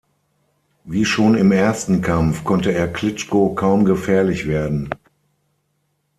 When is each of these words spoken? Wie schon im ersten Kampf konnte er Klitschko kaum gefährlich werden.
Wie 0.83 1.05
schon 1.05 1.35
im 1.35 1.51
ersten 1.51 2.01
Kampf 2.01 2.43
konnte 2.43 2.71
er 2.73 2.91
Klitschko 2.91 3.53
kaum 3.53 3.85
gefährlich 3.85 4.47
werden. 4.47 4.89